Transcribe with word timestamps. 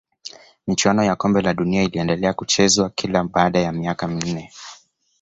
michuano 0.67 1.03
ya 1.03 1.15
kombe 1.15 1.41
la 1.41 1.53
dunia 1.53 1.83
iliendelea 1.83 2.33
kuchezwa 2.33 2.89
kila 2.89 3.23
baada 3.23 3.59
ya 3.59 3.71
miaka 3.71 4.07
minne 4.07 4.51